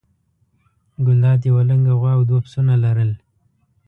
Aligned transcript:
ګلداد 1.05 1.41
یوه 1.49 1.63
لنګه 1.69 1.93
غوا 1.99 2.11
او 2.17 2.21
دوه 2.29 2.39
پسونه 2.45 2.73
لرل. 2.83 3.11